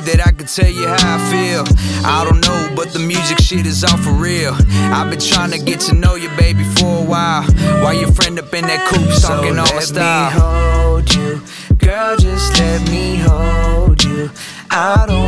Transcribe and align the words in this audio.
that 0.00 0.26
I 0.26 0.32
could 0.32 0.48
tell 0.48 0.70
you 0.70 0.86
how 0.86 1.16
I 1.16 1.18
feel? 1.30 1.64
I 2.04 2.24
don't 2.24 2.40
know, 2.40 2.72
but 2.74 2.92
the 2.92 2.98
music 2.98 3.38
shit 3.38 3.66
is 3.66 3.84
all 3.84 3.96
for 3.98 4.12
real. 4.12 4.54
I've 4.92 5.10
been 5.10 5.20
trying 5.20 5.50
to 5.52 5.58
get 5.58 5.80
to 5.88 5.94
know 5.94 6.14
you, 6.14 6.28
baby, 6.36 6.64
for 6.76 6.98
a 6.98 7.02
while. 7.02 7.44
While 7.82 7.94
your 7.94 8.12
friend 8.12 8.38
up 8.38 8.52
in 8.54 8.66
that 8.66 8.86
coupe 8.88 9.10
talking 9.20 9.58
all 9.58 9.74
my 9.74 9.80
style. 9.80 10.30
let 10.30 10.34
me 10.34 10.40
hold 10.40 11.14
you, 11.14 11.42
girl. 11.78 12.16
Just 12.16 12.58
let 12.58 12.90
me 12.90 13.16
hold 13.16 14.02
you. 14.04 14.30
I 14.70 15.04
don't 15.06 15.19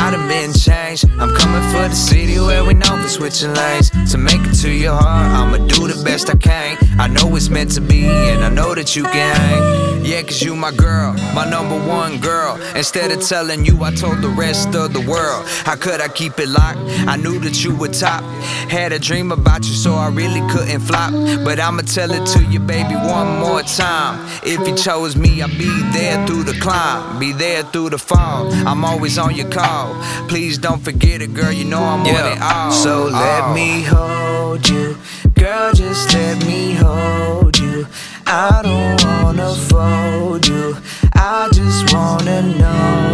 I 0.00 0.10
done 0.12 0.28
been 0.28 0.52
changed. 0.52 1.04
I'm 1.18 1.34
coming 1.34 1.62
for 1.72 1.88
the 1.88 1.94
city 1.94 2.38
where 2.38 2.64
we 2.64 2.74
know 2.74 2.96
for 3.02 3.08
switching 3.08 3.52
lanes. 3.52 3.90
To 4.12 4.18
make 4.18 4.40
it 4.40 4.54
to 4.62 4.70
your 4.70 4.94
heart, 4.94 5.26
I'ma 5.32 5.66
do 5.66 5.88
the 5.88 6.02
best 6.04 6.30
I 6.30 6.36
can. 6.36 6.78
I 6.98 7.08
know 7.08 7.34
it's 7.36 7.48
meant 7.48 7.72
to 7.72 7.80
be, 7.80 8.06
and 8.06 8.44
I 8.44 8.48
know 8.48 8.74
that 8.74 8.94
you 8.94 9.02
can 9.02 9.36
hang. 9.36 9.88
Yeah, 10.04 10.22
cause 10.22 10.40
you 10.40 10.56
my 10.56 10.70
girl, 10.70 11.12
my 11.34 11.44
number 11.50 11.76
one 11.86 12.18
girl. 12.20 12.58
Instead 12.74 13.10
of 13.10 13.20
telling 13.22 13.66
you, 13.66 13.82
I 13.84 13.90
told 13.92 14.22
the 14.22 14.28
rest 14.28 14.74
of 14.74 14.94
the 14.94 15.00
world. 15.00 15.46
How 15.66 15.76
could 15.76 16.00
I 16.00 16.08
keep 16.08 16.38
it 16.38 16.48
locked? 16.48 16.78
I 17.06 17.16
knew 17.16 17.38
that 17.40 17.62
you 17.62 17.76
were 17.76 17.88
top. 17.88 18.22
Had 18.70 18.92
a 18.92 18.98
dream 18.98 19.32
about 19.32 19.66
you, 19.66 19.74
so 19.74 19.94
I 19.94 20.08
really 20.08 20.40
couldn't 20.50 20.80
flop. 20.80 21.12
But 21.44 21.60
I'ma 21.60 21.82
tell 21.82 22.10
it 22.12 22.24
to 22.34 22.44
you, 22.44 22.60
baby, 22.60 22.94
one 22.94 23.38
more 23.40 23.62
time. 23.62 24.26
If 24.42 24.66
you 24.66 24.74
chose 24.76 25.16
me, 25.16 25.42
I'll 25.42 25.48
be 25.48 25.68
there 25.92 26.26
through 26.26 26.44
the 26.44 26.58
climb, 26.60 27.18
be 27.18 27.32
there 27.32 27.62
through 27.64 27.90
the 27.90 27.98
fall. 27.98 28.50
I'm 28.66 28.84
always 28.84 29.18
on 29.18 29.34
your 29.34 29.50
call. 29.50 29.87
Please 30.28 30.58
don't 30.58 30.80
forget 30.80 31.22
it, 31.22 31.34
girl. 31.34 31.52
You 31.52 31.64
know 31.64 31.82
I'm 31.82 32.00
on 32.00 32.06
it 32.06 32.40
all. 32.40 32.70
So 32.70 33.06
let 33.06 33.54
me 33.54 33.82
hold 33.82 34.68
you, 34.68 34.96
girl. 35.34 35.72
Just 35.72 36.12
let 36.14 36.44
me 36.46 36.74
hold 36.74 37.58
you. 37.58 37.86
I 38.26 38.60
don't 38.62 39.04
wanna 39.24 39.54
fold 39.54 40.46
you. 40.46 40.76
I 41.14 41.48
just 41.52 41.92
wanna 41.92 42.42
know 42.42 43.07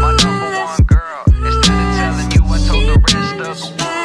my 0.00 0.16
number 0.22 0.50
one 0.58 0.82
girl. 0.84 1.24
Instead 1.44 1.78
of 1.78 1.96
telling 1.96 2.30
you, 2.32 2.42
I 2.44 2.58
told 2.66 2.84
the 2.88 2.98
rest 3.00 3.72
of 3.72 3.76
the 3.78 3.84
world. 3.84 4.01